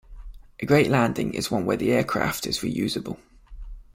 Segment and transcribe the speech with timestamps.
[0.59, 3.19] A great landing is one where the aircraft is reusable.